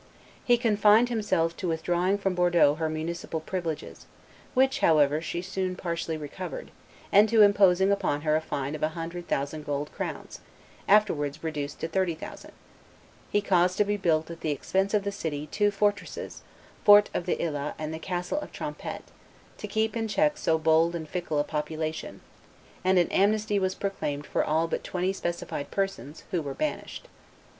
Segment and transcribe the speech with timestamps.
[0.43, 4.07] He confined himself to withdrawing from Bordeaux her municipal privileges,
[4.55, 6.71] which, however, she soon partially recovered,
[7.11, 10.39] and to imposing upon her a fine of a hundred thousand gold crowns,
[10.87, 12.53] afterwards reduced to thirty thousand;
[13.29, 17.11] he caused to be built at the expense of the city two fortresses, the Fort
[17.13, 19.03] of the Ila and the Castle of Trompette,
[19.59, 22.21] to keep in check so bold and fickle a population;
[22.83, 27.07] and an amnesty was proclaimed for all but twenty specified persons, who were banished.